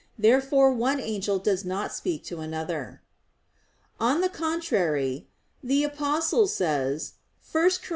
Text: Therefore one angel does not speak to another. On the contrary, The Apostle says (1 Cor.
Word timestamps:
Therefore 0.17 0.71
one 0.73 0.99
angel 0.99 1.37
does 1.37 1.63
not 1.63 1.93
speak 1.93 2.23
to 2.23 2.39
another. 2.39 3.03
On 3.99 4.21
the 4.21 4.29
contrary, 4.29 5.27
The 5.61 5.83
Apostle 5.83 6.47
says 6.47 7.13
(1 7.51 7.69
Cor. 7.87 7.89